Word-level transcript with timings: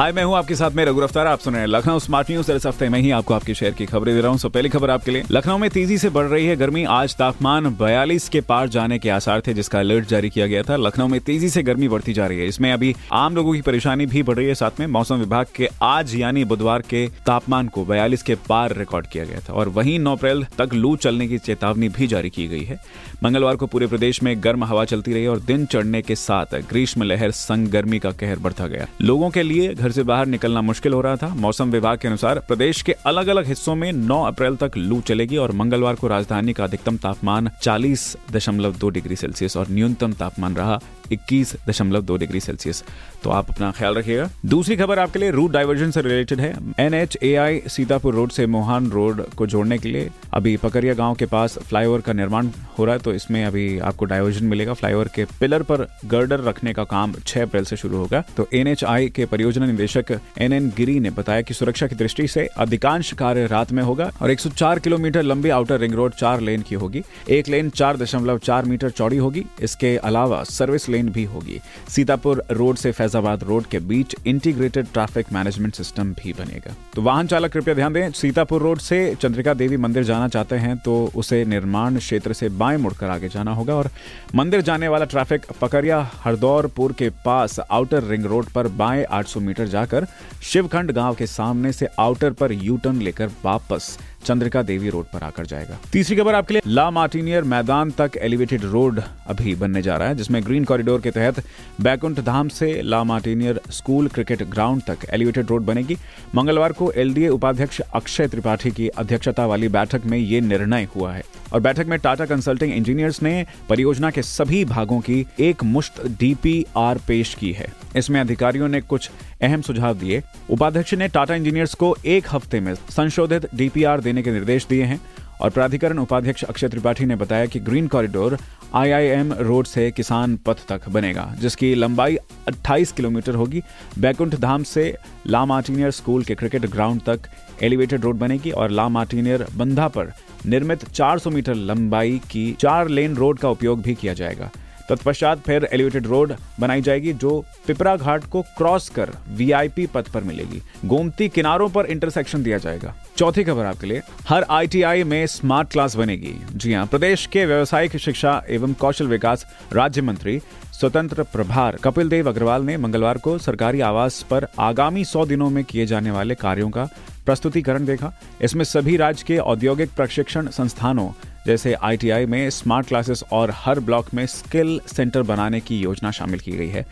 हाय, 0.00 0.12
मैं 0.12 0.22
हूँ 0.24 0.36
आपके 0.36 0.54
साथ 0.54 0.70
में 0.70 0.84
रघु 0.84 1.00
अफ्तार 1.00 1.26
आप 1.26 1.38
सुन 1.38 1.52
रहे 1.52 1.62
हैं 1.62 1.68
लखनऊ 1.68 1.98
स्मार्ट 1.98 2.30
न्यूज़। 2.30 2.50
इस 2.52 2.66
हफ़्ते 2.66 2.88
में 2.88 2.98
ही 2.98 3.10
आपको 3.10 3.34
आपके 3.34 3.54
शहर 3.54 3.70
की 3.70 3.86
खबरें 3.86 4.14
दे 4.14 4.20
रहा 4.20 4.30
हूँ। 4.30 4.38
सो 4.38 4.48
पहली 4.48 4.68
खबर 4.68 4.90
आपके 4.90 5.10
लिए। 5.10 5.22
लखनऊ 5.30 5.58
में 5.58 5.68
तेज़ी 5.70 5.98
से 5.98 6.10
बढ़ 6.10 6.24
रही 6.24 6.46
है 6.46 6.56
गर्मी। 6.56 6.84
आज 6.84 7.16
तापमान 7.16 7.74
42 7.74 8.28
के 8.28 8.40
पार 8.40 8.68
जाने 8.68 8.98
के 8.98 9.10
आसार 9.10 9.40
थे, 9.40 9.54
जिसका 9.54 9.78
अलर्ट 9.78 10.08
जारी 10.08 10.30
किया 10.30 10.46
गया 10.46 10.62
था। 10.62 10.76
लखनऊ 10.76 11.08
में 11.08 11.20
तेज़ी 11.20 11.48
से 11.48 11.62
गर्मी 11.62 11.88
बढ़ती 11.88 12.12
जा 12.12 12.26
रही 12.26 12.38
है। 12.38 12.46
इसमें 12.46 12.72
अभी 12.72 12.94
आम 13.12 13.36
लोगों 13.36 13.52
की 13.52 13.60
परेशानी 13.60 14.06
भी 14.06 14.22
बढ़ 14.22 14.36
रही 14.36 14.46
है। 14.46 14.54
साथ 14.54 14.80
में 14.80 14.86
मौसम 14.86 15.16
विभाग 15.16 15.46
के 15.54 15.68
आज, 15.82 16.14
यानी 16.14 16.44
बुधवार 16.44 16.82
के 16.82 17.06
तापमान 17.26 17.68
को 17.68 17.84
बयालीस 17.84 18.22
के 18.22 18.34
पार 18.34 18.76
रिकॉर्ड 18.76 19.06
किया 19.06 19.24
गया 19.24 19.40
था। 19.40 19.52
और 19.52 19.68
वहीं 19.68 19.98
नौ 19.98 20.16
अप्रैल 20.16 20.46
तक 20.58 20.74
लू 20.74 20.96
चलने 20.96 21.28
की 21.28 21.38
चेतावनी 21.38 21.88
भी 21.88 22.06
जारी 22.06 22.30
की 22.30 22.46
गई 22.48 22.64
है। 22.64 22.78
मंगलवार 23.22 23.56
को 23.56 23.66
पूरे 23.66 23.86
प्रदेश 23.86 24.22
में 24.22 24.34
गर्म 24.44 24.64
हवा 24.64 24.84
चलती 24.84 25.12
रही 25.12 25.26
और 25.26 25.40
दिन 25.40 25.66
चढ़ने 25.66 26.02
के 26.02 26.14
साथ 26.14 26.58
ग्रीष्म 26.70 27.02
लहर 27.02 27.30
संग 27.30 27.68
गर्मी 27.68 27.98
का 27.98 28.10
कहर 28.10 28.38
बढ़ता 28.38 28.66
गया। 28.66 28.86
लोगों 29.02 29.30
के 29.30 29.42
लिए 29.42 29.74
घर 29.74 29.88
से 29.92 30.02
बाहर 30.02 30.26
निकलना 30.26 30.60
मुश्किल 30.60 30.92
हो 30.92 31.00
रहा 31.00 31.16
था। 31.16 31.28
मौसम 31.34 31.70
विभाग 31.70 31.98
के 31.98 32.08
अनुसार 32.08 32.38
प्रदेश 32.38 32.82
के 32.82 32.92
अलग 33.06 33.28
अलग 33.28 33.46
हिस्सों 33.46 33.74
में 33.74 33.92
9 33.92 34.22
अप्रैल 34.26 34.56
तक 34.56 34.76
लू 34.76 35.00
चलेगी 35.00 35.36
और 35.36 35.52
मंगलवार 35.52 35.94
को 35.94 36.08
राजधानी 36.08 36.52
का 36.52 36.64
अधिकतम 36.64 36.96
तापमान 36.96 37.50
40.2 37.62 38.90
डिग्री 38.90 39.16
सेल्सियस 39.16 39.56
और 39.56 39.66
न्यूनतम 39.70 40.12
तापमान 40.12 40.56
रहा 40.56 40.80
21.2 41.12 42.18
डिग्री 42.18 42.40
सेल्सियस। 42.40 42.82
तो 43.24 43.30
आप 43.30 43.50
अपना 43.50 43.70
ख्याल 43.70 43.94
रखिएगा। 43.94 44.28
दूसरी 44.46 44.76
खबर 44.76 44.98
आपके 44.98 45.18
लिए 45.18 45.30
रूट 45.30 45.52
डाइवर्जन 45.52 45.90
से 45.90 46.02
रिलेटेड 46.02 46.40
है। 46.40 46.54
N 46.78 46.94
H 46.94 47.16
A 47.22 47.34
I 47.34 47.60
Sitapur 47.68 48.14
road 48.14 48.30
से 48.30 48.46
मोहान 48.46 48.90
रोड 48.90 49.22
को 49.28 49.46
जोड़ने 49.46 49.78
के 49.78 49.88
लिए 49.88 50.10
अभी 50.34 50.56
पकरिया 50.56 50.94
गाँव 50.94 51.14
के 51.14 51.26
पास 51.26 51.58
फ्लाईओवर 51.58 52.00
का 52.00 52.12
निर्माण 52.12 52.48
हो 52.78 52.84
रहा 52.84 52.94
है 52.94 53.00
तो 53.00 53.12
इसमें 53.12 53.44
अभी 53.44 53.78
आपको 53.78 54.04
डाइवर्जन 54.04 54.44
मिलेगा। 54.44 54.72
फ्लाईओवर 54.72 55.08
के 55.14 55.24
पिलर 55.40 55.62
पर 55.62 55.86
गर्डर 56.06 56.40
रखने 56.40 56.72
का 56.72 56.84
काम 56.84 57.14
6 57.26 57.42
अप्रैल 57.42 57.64
से 57.64 57.76
शुरू 57.76 57.96
होगा। 57.96 58.22
तो 58.36 58.48
NHI 58.54 59.10
के 59.10 59.26
परियोजना 59.26 59.66
निदेशक 59.66 60.18
एन 60.38 60.52
एन 60.52 60.68
गिरी 60.76 60.98
ने 61.00 61.10
बताया 61.10 61.42
कि 61.42 61.54
सुरक्षा 61.54 61.86
की 61.86 61.94
दृष्टि 61.94 62.26
से 62.28 62.46
अधिकांश 62.58 63.12
कार्य 63.12 63.46
रात 63.46 63.72
में 63.72 63.82
होगा 63.82 64.10
और 64.22 64.30
104 64.30 64.78
किलोमीटर 64.78 65.22
लंबी 65.22 65.48
आउटर 65.48 65.78
रिंग 65.80 65.94
रोड 65.94 66.14
चार 66.14 66.40
लेन 66.40 66.62
की 66.62 66.74
होगी। 66.74 67.02
एक 67.28 67.48
लेन 67.48 67.70
दशमलव 67.80 68.38
चार 68.38 68.64
मीटर 68.64 68.90
चौड़ी 68.90 69.16
होगी। 69.16 69.44
इसके 69.62 69.96
अलावा 69.96 70.42
सर्विस 70.44 70.88
लेन 70.88 70.99
भी 71.08 71.24
होगी। 71.24 71.60
सीतापुर 71.88 72.42
रोड 72.50 72.76
से 72.76 72.92
फैजाबाद 72.92 73.42
रोड 73.44 73.66
के 73.66 73.78
बीच 73.80 74.14
इंटीग्रेटेड 74.26 74.86
ट्रैफ़िक 74.92 75.32
मैनेजमेंट 75.32 75.74
सिस्टम 75.74 76.12
भी 76.12 76.32
बनेगा। 76.32 76.74
तो 76.94 77.02
वाहन 77.02 77.26
चालक, 77.26 77.52
कृपया 77.52 77.74
ध्यान 77.74 77.92
दें, 77.92 78.10
सीतापुर 78.10 78.62
रोड 78.62 78.78
से 78.78 79.14
चंद्रिका 79.14 79.54
देवी 79.54 79.76
मंदिर 79.76 80.04
जाना 80.04 80.28
चाहते 80.28 80.56
हैं 80.56 80.76
तो 80.78 81.10
उसे 81.16 81.44
निर्माण 81.44 81.98
क्षेत्र 81.98 82.32
से 82.32 82.48
बाएँ 82.48 82.78
मुड़कर 82.78 83.06
आगे 83.06 83.28
जाना 83.28 83.54
होगा 83.54 83.74
और 83.74 83.90
मंदिर 84.34 84.60
जाने 84.60 84.88
वाला 84.88 85.04
ट्रैफ़िक 85.04 85.46
पकरिया 85.60 86.00
हरदौरपुर 86.24 86.92
के 86.92 87.08
पास 87.24 87.58
आउटर 87.60 88.02
रिंग 88.02 88.24
रोड 88.24 88.46
पर 88.46 88.68
बाएँ 88.76 89.04
800 89.12 89.36
मीटर 89.36 89.66
जाकर 89.66 90.06
शिवखंड 90.42 90.90
गाँव 90.90 91.14
के 91.14 91.26
सामने 91.26 91.72
से 91.72 91.88
आउटर 91.98 92.32
पर 92.32 92.52
यू 92.52 92.76
टर्न 92.76 93.00
लेकर 93.02 93.30
वापस 93.44 93.98
चंद्रिका 94.24 94.62
देवी 94.62 94.88
रोड 94.88 95.04
पर 95.04 95.22
आकर 95.22 95.46
जाएगा। 95.46 95.78
तीसरी 95.92 96.16
खबर 96.16 96.34
आपके 96.34 96.54
लिए, 96.54 96.62
ला 96.66 96.90
मार्टिनियर 96.90 97.44
मैदान 97.44 97.90
तक 97.90 98.10
एलिवेटेड 98.20 98.64
रोड 98.64 99.00
अभी 99.26 99.54
बनने 99.54 99.82
जा 99.82 99.96
रहा 99.96 100.08
है, 100.08 100.14
जिसमें 100.14 100.42
ग्रीन 100.44 100.64
कॉरिडोर 100.64 101.00
के 101.00 101.10
तहत 101.10 101.42
बैकुंठ 101.80 102.20
धाम 102.20 102.48
से 102.48 102.82
La 102.82 103.04
Martiniere 103.04 103.60
school 103.70 104.08
cricket 104.08 104.42
ground 104.42 104.82
तक 104.82 104.98
एलिवेटेड 105.10 105.46
रोड 105.50 105.64
बनेगी। 105.64 105.96
मंगलवार 106.34 106.72
को 106.72 106.92
एलडीए 106.92 107.28
उपाध्यक्ष 107.28 107.80
अक्षय 107.80 108.28
त्रिपाठी 108.28 108.70
की 108.70 108.88
अध्यक्षता 108.88 109.46
वाली 109.46 109.68
बैठक 109.68 110.06
में 110.06 110.18
ये 110.18 110.40
निर्णय 110.40 110.88
हुआ 110.96 111.12
है। 111.12 111.22
और 111.52 111.60
बैठक 111.60 111.86
में 111.86 111.98
टाटा 111.98 112.24
कंसल्टिंग 112.26 112.72
इंजीनियर्स 112.72 113.22
ने 113.22 113.46
परियोजना 113.68 114.10
के 114.10 114.22
सभी 114.22 114.64
भागों 114.64 115.00
की 115.00 115.26
एक 115.40 115.64
मुश्त 115.64 116.06
डीपीआर 116.20 116.98
पेश 117.08 117.34
की 117.34 117.52
है। 117.52 117.66
इसमें 117.96 118.20
अधिकारियों 118.20 118.68
ने 118.68 118.80
कुछ 118.80 119.10
अहम 119.42 119.62
सुझाव 119.62 119.94
दिए। 119.94 120.22
उपाध्यक्ष 120.50 120.94
ने 120.94 121.08
टाटा 121.08 121.34
इंजीनियर्स 121.34 121.74
को 121.74 121.96
एक 122.06 122.26
हफ़्ते 122.32 122.60
में 122.60 122.74
संशोधित 122.74 123.54
डीपीआर 123.54 124.00
देने 124.00 124.22
के 124.22 124.30
निर्देश 124.30 124.66
दिए 124.66 124.84
हैं 124.84 125.00
और 125.40 125.50
प्राधिकरण 125.50 125.98
उपाध्यक्ष 125.98 126.44
अक्षय 126.44 126.68
त्रिपाठी 126.68 127.04
ने 127.04 127.16
बताया 127.16 127.46
कि 127.46 127.60
ग्रीन 127.60 127.86
कॉरिडोर 127.86 128.36
आईआईएम 128.74 129.32
रोड 129.32 129.66
से 129.66 129.90
किसान 129.90 130.36
पथ 130.36 130.66
तक 130.68 130.88
बनेगा, 130.88 131.24
जिसकी 131.40 131.74
लंबाई 131.74 132.16
28 132.48 132.92
किलोमीटर 132.92 133.34
होगी। 133.34 133.62
बैकुंठ 133.98 134.34
धाम 134.34 134.62
से 134.62 134.94
ला 135.26 135.44
मार्टिनियर 135.44 135.90
स्कूल 135.90 136.24
के 136.24 136.34
क्रिकेट 136.34 136.66
ग्राउंड 136.66 137.00
तक 137.02 137.28
एलिवेटेड 137.62 138.00
रोड 138.00 138.18
बनेगी 138.18 138.50
और 138.50 138.70
ला 138.70 138.88
मार्टिनियर 138.88 139.46
बंधा 139.56 139.88
पर 139.88 140.12
निर्मित 140.46 140.84
400 140.84 141.30
मीटर 141.30 141.54
लंबाई 141.54 142.20
की 142.30 142.52
चार 142.60 142.88
लेन 142.88 143.16
रोड 143.16 143.38
का 143.38 143.50
उपयोग 143.50 143.82
भी 143.82 143.94
किया 143.94 144.14
जाएगा। 144.14 144.50
तत्पश्चात 144.90 145.40
फिर 145.40 145.68
एलिवेटेड 145.72 146.06
रोड 146.06 146.34
बनाई 146.60 146.80
जाएगी, 146.80 147.12
जो 147.12 147.44
पिपरा 147.66 147.96
घाट 147.96 148.24
को 148.24 148.42
क्रॉस 148.56 148.88
कर 148.88 149.10
वीआईपी 149.30 149.86
पथ 149.86 150.08
पर 150.08 150.24
मिलेगी। 150.24 150.62
गोमती 150.84 151.28
किनारों 151.28 151.68
पर 151.68 151.86
इंटरसेक्शन 151.86 152.42
दिया 152.42 152.58
जाएगा। 152.58 152.94
चौथी 153.16 153.44
खबर 153.44 153.64
आपके 153.64 153.86
लिए, 153.86 154.02
हर 154.28 154.46
आईटीआई 154.50 155.04
में 155.04 155.26
स्मार्ट 155.26 155.70
क्लास 155.70 155.96
बनेगी। 155.96 156.34
जी 156.54 156.72
हाँ 156.74 156.86
प्रदेश 156.86 157.26
के 157.26 157.44
व्यवसायिक 157.46 157.96
शिक्षा 157.96 158.42
एवं 158.48 158.72
कौशल 158.72 159.06
विकास 159.06 159.46
राज्य 159.72 160.02
मंत्री 160.02 160.40
स्वतंत्र 160.72 161.22
प्रभार 161.22 161.76
कपिल 161.84 162.08
देव 162.08 162.28
अग्रवाल 162.28 162.62
ने 162.62 162.76
मंगलवार 162.76 163.18
को 163.18 163.36
सरकारी 163.38 163.80
आवास 163.80 164.22
पर 164.30 164.46
आगामी 164.58 165.04
सौ 165.04 165.24
दिनों 165.26 165.48
में 165.50 165.62
किए 165.64 165.86
जाने 165.86 166.10
वाले 166.10 166.34
कार्यों 166.34 166.70
का 166.70 166.88
प्रस्तुतिकरण 167.26 167.84
देखा। 167.84 168.12
इसमें 168.42 168.64
सभी 168.64 168.96
राज्य 168.96 169.24
के 169.26 169.36
औद्योगिक 169.38 169.90
प्रशिक्षण 169.96 170.48
संस्थानों 170.48 171.08
जैसे 171.46 171.72
आईटीआई 171.74 172.26
में 172.26 172.48
स्मार्ट 172.50 172.88
क्लासेस 172.88 173.24
और 173.32 173.52
हर 173.56 173.80
ब्लॉक 173.80 174.12
में 174.14 174.26
स्किल 174.26 174.80
सेंटर 174.86 175.22
बनाने 175.22 175.60
की 175.60 175.80
योजना 175.80 176.10
शामिल 176.10 176.40
की 176.40 176.52
गई 176.52 176.68
है। 176.68 176.86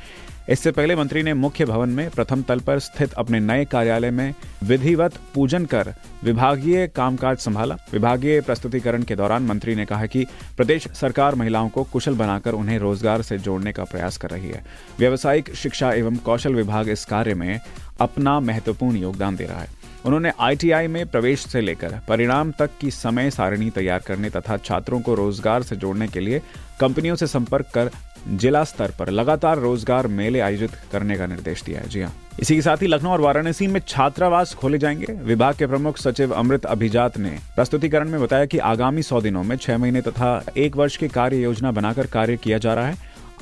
इससे 0.50 0.70
पहले 0.70 0.94
मंत्री 0.97 1.22
ने 1.22 1.32
मुख्य 1.34 1.64
भवन 1.64 1.88
में 1.88 2.09
प्रथम 2.10 2.42
तल 2.42 2.60
पर 2.60 2.78
स्थित 2.78 3.12
अपने 3.12 3.41
नए 3.41 3.64
कार्यालय 3.64 4.10
में 4.10 4.34
विधिवत 4.64 5.19
पूजन 5.34 5.64
कर 5.64 5.92
विभागीय 6.25 6.86
कामकाज 6.86 7.38
संभाला। 7.38 7.76
विभागीय 7.92 8.41
प्रस्तुतिकरण 8.41 9.03
के 9.03 9.16
दौरान 9.16 9.42
मंत्री 9.42 9.75
ने 9.75 9.84
कहा 9.86 10.06
कि 10.06 10.25
प्रदेश 10.56 10.88
सरकार 10.91 11.34
महिलाओं 11.34 11.69
को 11.69 11.84
कुशल 11.84 12.15
बनाकर 12.15 12.53
उन्हें 12.53 12.78
रोज़गार 12.78 13.22
से 13.22 13.38
जोड़ने 13.38 13.72
का 13.72 13.84
प्रयास 13.84 14.16
कर 14.16 14.30
रही 14.30 14.48
है। 14.48 14.65
व्यावसायिक 14.98 15.54
शिक्षा 15.54 15.92
एवं 15.92 16.16
कौशल 16.16 16.54
विभाग 16.54 16.88
इस 16.88 17.04
कार्य 17.04 17.34
में 17.34 17.59
अपना 18.00 18.38
महत्वपूर्ण 18.41 18.97
योगदान 18.97 19.36
दे 19.36 19.44
रहा 19.44 19.60
है। 19.60 19.76
उन्होंने 20.06 20.32
आईटीआई 20.41 20.86
में 20.86 21.06
प्रवेश 21.06 21.47
से 21.47 21.60
लेकर 21.60 21.98
परिणाम 22.09 22.53
तक 22.59 22.70
की 22.81 22.91
समय 22.91 23.31
सारणी 23.31 23.70
तैयार 23.70 24.03
करने 24.06 24.31
तथा 24.31 24.56
छात्रों 24.56 25.00
को 25.00 25.14
रोज़गार 25.14 25.62
से 25.62 25.76
जोड़ने 25.76 26.09
के 26.09 26.20
लिए 26.20 26.42
कंपनियों 26.81 27.16
से 27.16 27.26
संपर्क 27.26 27.66
कर 27.75 27.91
जिला 28.28 28.62
स्तर 28.64 28.92
पर 28.98 29.10
लगातार 29.10 29.59
रोज़गार 29.59 30.06
मेले 30.06 30.41
आयोजित 30.41 30.70
करने 30.92 31.16
का 31.16 31.26
निर्देश 31.26 31.62
दिया 31.62 31.81
है। 31.81 31.88
जी 31.88 32.00
हाँ। 32.00 32.12
इसी 32.41 32.54
के 32.54 32.62
साथ 32.62 32.82
ही 32.82 32.86
लखनऊ 32.86 33.10
और 33.10 33.20
वाराणसी 33.20 33.66
में 33.66 33.81
छात्रावास 33.81 34.54
खोले 34.54 34.78
जाएँगे। 34.78 35.12
विभाग 35.25 35.54
के 35.54 35.66
प्रमुख 35.66 35.98
सचिव 35.98 36.32
अमृत 36.32 36.66
अभिजात 36.66 37.19
ने 37.19 37.30
प्रस्तुतिकरण 37.56 38.09
में 38.09 38.20
बताया 38.20 38.44
कि 38.44 38.59
आगामी 38.59 39.03
सौ 39.03 39.20
दिनों 39.20 39.42
में 39.42 39.56
छह 39.56 39.78
महीने 39.78 40.00
तथा 40.00 40.44
एक 40.56 40.76
वर्ष 40.76 40.97
की 40.97 41.09
कार्य 41.09 41.42
योजना 41.42 41.70
बनाकर 41.70 42.06
कार्य 42.06 42.36
किया 42.36 42.59
जा 42.59 42.75
रहा 42.75 42.86
है। 42.86 42.97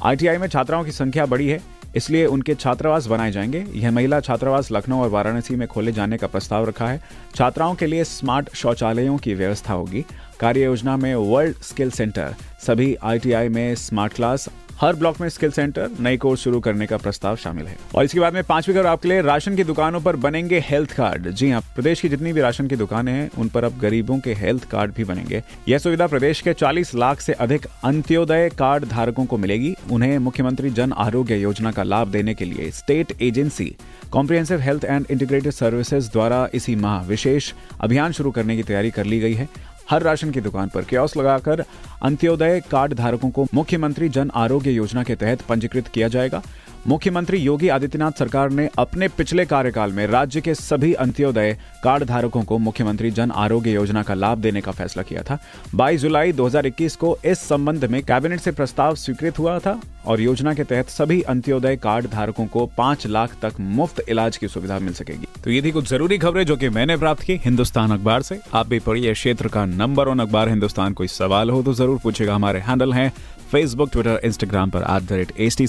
आईटीआई 0.04 0.38
में 0.38 0.48
छात्राओं 0.48 0.84
की 0.84 0.92
संख्या 0.92 1.26
बढ़ी 1.26 1.48
है। 1.48 1.60
इसलिए 1.96 2.26
उनके 2.26 2.54
छात्रावास 2.54 3.06
बनाए 3.06 3.30
जाएँगे। 3.30 3.64
यह 3.74 3.90
महिला 3.90 4.20
छात्रावास 4.20 4.72
लखनऊ 4.72 5.00
और 5.00 5.08
वाराणसी 5.08 5.56
में 5.56 5.66
खोले 5.68 5.92
जाने 5.92 6.16
का 6.18 6.26
प्रस्ताव 6.26 6.68
रखा 6.68 6.88
है। 6.88 7.00
छात्राओं 7.34 7.74
के 7.74 7.86
लिए 7.86 8.04
स्मार्ट 8.04 8.54
शौचालयों 8.54 9.16
की 9.18 9.34
व्यवस्था 9.34 9.72
होगी। 9.72 10.04
कार्य 10.40 10.64
योजना 10.64 10.96
में 10.96 11.14
वर्ल्ड 11.14 11.56
स्किल 11.56 11.90
सेंटर, 11.90 12.34
सभी 12.66 12.94
आईटीआई 12.94 13.48
में 13.48 13.74
स्मार्ट 13.74 14.12
क्लास 14.12 14.48
हर 14.80 14.96
ब्लॉक 14.96 15.20
में 15.20 15.28
स्किल 15.28 15.50
सेंटर, 15.50 15.90
नई 16.00 16.16
कोर्स 16.16 16.40
शुरू 16.40 16.60
करने 16.60 16.86
का 16.86 16.96
प्रस्ताव 16.96 17.36
शामिल 17.36 17.66
है। 17.66 17.76
और 17.94 18.04
इसके 18.04 18.20
बाद 18.20 18.34
में 18.34 18.42
पांचवी 18.44 18.74
खबर 18.74 18.86
आपके 18.86 19.08
लिए, 19.08 19.22
राशन 19.22 19.56
की 19.56 19.64
दुकानों 19.64 20.00
पर 20.00 20.16
बनेंगे 20.16 20.58
हेल्थ 20.58 20.92
कार्ड। 20.92 21.30
जी 21.30 21.50
हाँ 21.50 21.60
प्रदेश 21.60 22.00
की 22.00 22.08
जितनी 22.08 22.32
भी 22.32 22.40
राशन 22.40 22.66
की 22.66 22.76
दुकानें 22.76 23.12
हैं, 23.12 23.30
उन 23.38 23.48
पर 23.48 23.64
अब 23.64 23.78
गरीबों 23.78 24.18
के 24.18 24.34
हेल्थ 24.34 24.68
कार्ड 24.70 24.94
भी 24.94 25.04
बनेंगे। 25.04 25.42
यह 25.68 25.78
सुविधा 25.78 26.06
प्रदेश 26.06 26.40
के 26.40 26.52
40 26.52 26.94
लाख 26.94 27.20
से 27.20 27.32
अधिक 27.32 27.66
अंत्योदय 27.84 28.50
कार्ड 28.58 28.84
धारकों 28.84 29.24
को 29.24 29.38
मिलेगी। 29.38 29.74
उन्हें 29.90 30.18
मुख्यमंत्री 30.18 30.70
जन 30.70 30.92
आरोग्य 30.92 31.36
योजना 31.36 31.72
का 31.72 31.82
लाभ 31.82 32.08
देने 32.08 32.34
के 32.34 32.44
लिए 32.44 32.70
state 32.70 33.22
agency, 33.22 33.76
comprehensive 34.10 34.60
health 34.60 34.84
and 34.84 35.06
integrated 35.10 35.52
services 35.52 36.10
द्वारा 36.10 36.48
इसी 36.54 36.76
माह 36.76 37.02
विशेष 37.02 37.52
अभियान 37.80 38.12
शुरू 38.12 38.30
करने 38.30 38.56
की 38.56 38.62
तैयारी 38.62 38.90
कर 38.90 39.04
ली 39.04 39.20
गई 39.20 39.34
है। 39.34 39.48
हर 39.90 40.02
राशन 40.02 40.30
की 40.30 40.40
दुकान 40.40 40.68
पर 40.68 40.84
क्योस 40.84 41.16
लगाकर 41.16 41.64
अंत्योदय 42.02 42.60
कार्ड 42.70 42.94
धारकों 42.94 43.30
को 43.30 43.46
मुख्यमंत्री 43.54 44.08
जन 44.08 44.30
आरोग्य 44.34 44.70
योजना 44.70 45.02
के 45.02 45.14
तहत 45.14 45.42
पंजीकृत 45.42 45.88
किया 45.88 46.08
जाएगा। 46.08 46.42
मुख्यमंत्री 46.86 47.38
योगी 47.38 47.68
आदित्यनाथ 47.68 48.18
सरकार 48.18 48.50
ने 48.50 48.68
अपने 48.78 49.08
पिछले 49.08 49.44
कार्यकाल 49.44 49.92
में 49.92 50.06
राज्य 50.06 50.40
के 50.40 50.54
सभी 50.54 50.92
अंत्योदय 50.94 51.56
कार्ड 51.84 52.04
धारकों 52.04 52.42
को 52.42 52.58
मुख्यमंत्री 52.58 53.10
जन 53.10 53.30
आरोग्य 53.30 53.72
योजना 53.72 54.02
का 54.02 54.14
लाभ 54.14 54.38
देने 54.38 54.60
का 54.60 54.72
फैसला 54.72 55.02
किया 55.02 55.22
था। 55.22 55.38
22 55.74 56.00
जुलाई 56.00 56.32
2021 56.32 56.96
को 56.96 57.16
इस 57.24 57.38
संबंध 57.38 57.84
में 57.84 58.02
कैबिनेट 58.02 58.40
से 58.40 58.50
प्रस्ताव 58.50 58.94
स्वीकृत 58.94 59.38
हुआ 59.38 59.58
था 59.58 59.80
और 60.06 60.20
योजना 60.20 60.54
के 60.54 60.64
तहत 60.64 60.88
सभी 60.88 61.20
अंत्योदय 61.22 61.76
कार्ड 61.76 62.06
धारकों 62.06 62.46
को 62.46 62.66
पाँच 62.78 63.06
लाख 63.06 63.36
तक 63.42 63.60
मुफ़्त 63.60 64.04
इलाज 64.08 64.36
की 64.36 64.48
सुविधा 64.48 64.78
मिल 64.78 64.92
सकेगी। 64.92 65.26
तो 65.46 65.52
ये 65.52 65.60
थी 65.62 65.70
कुछ 65.70 65.88
ज़रूरी 65.88 66.16
खबरें 66.18 66.44
जो 66.46 66.54
कि 66.56 66.68
मैंने 66.68 66.96
प्राप्त 66.96 67.22
की 67.22 67.34
हिंदुस्तान 67.44 67.90
अखबार 67.92 68.22
से। 68.22 68.38
आप 68.54 68.66
भी 68.68 68.78
पढ़िए 68.86 69.12
क्षेत्र 69.14 69.48
का 69.48 69.64
नंबर 69.64 70.08
वन 70.08 70.18
अखबार 70.18 70.48
हिंदुस्तान। 70.48 70.92
कोई 70.92 71.08
सवाल 71.08 71.50
हो 71.50 71.62
तो 71.62 71.72
ज़रूर 71.72 71.98
पूछेगा। 72.04 72.34
हमारे 72.34 72.60
हैंडल 72.60 72.92
है 72.92 73.08
फेसबुक 73.52 73.90
ट्विटर 73.92 74.20
इंस्टाग्राम 74.24 74.70
पर 74.70 74.86
at 74.96 75.02
the 75.02 75.12
rate 75.12 75.32
H 75.40 75.56
T 75.58 75.66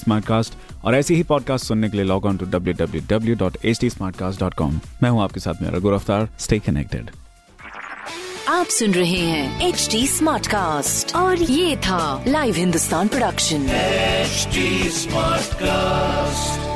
और 0.84 0.96
ऐसी 0.96 1.16
ही 1.16 1.24
पॉडकास्ट 1.24 1.66
सुनने 1.66 1.90
के 1.90 1.98
लिए 1.98 2.06
log 2.06 2.26
on 2.26 2.38
to 2.38 2.46
W 2.46 2.74
W 2.80 3.02
W 3.10 3.36
dot 3.36 3.58
H 3.66 3.80
T 3.82 3.90
मैं 5.04 5.10
हूँ 5.10 5.22
आपके 5.24 5.40
साथ 5.40 5.62
मेरा 5.62 5.80
गुरफ्तार 5.80 6.28
स्टे 6.40 6.60
कनेक्टेड 6.60 7.12
आप 8.50 8.66
सुन 8.80 8.94
रहे 8.94 9.20
हैं 9.20 9.68
एच 9.68 9.88
टी 9.92 10.08
और 11.16 11.42
ये 11.42 11.76
था 11.78 12.24
live 12.28 12.56
Hindustan 12.56 13.08
production 13.08 13.68
smart 14.98 15.54
cast 15.54 16.67